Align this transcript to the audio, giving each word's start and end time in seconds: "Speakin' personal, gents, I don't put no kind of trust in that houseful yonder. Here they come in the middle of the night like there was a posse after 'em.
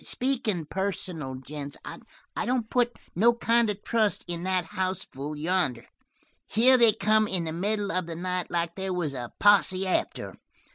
"Speakin' 0.03 0.65
personal, 0.65 1.35
gents, 1.35 1.77
I 1.85 1.99
don't 2.43 2.71
put 2.71 2.97
no 3.15 3.35
kind 3.35 3.69
of 3.69 3.83
trust 3.83 4.25
in 4.27 4.41
that 4.45 4.65
houseful 4.73 5.35
yonder. 5.35 5.85
Here 6.47 6.75
they 6.75 6.91
come 6.93 7.27
in 7.27 7.43
the 7.43 7.53
middle 7.53 7.91
of 7.91 8.07
the 8.07 8.15
night 8.15 8.49
like 8.49 8.73
there 8.75 8.95
was 8.95 9.13
a 9.13 9.31
posse 9.39 9.85
after 9.85 10.29
'em. 10.29 10.37